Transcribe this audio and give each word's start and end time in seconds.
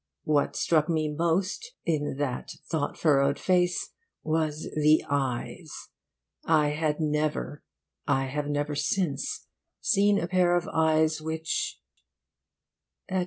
What 0.23 0.55
struck 0.55 0.89
me 0.89 1.09
most 1.13 1.73
in 1.85 2.17
that 2.17 2.53
thought 2.67 2.97
furrowed 2.97 3.37
face 3.37 3.91
was 4.23 4.63
the 4.75 5.05
eyes. 5.07 5.89
I 6.43 6.69
had 6.69 6.99
never, 6.99 7.61
I 8.07 8.25
have 8.25 8.47
never 8.49 8.73
since, 8.73 9.45
seen 9.79 10.17
a 10.19 10.27
pair 10.27 10.55
of 10.55 10.67
eyes 10.73 11.21
which,' 11.21 11.79
etc. 13.09 13.19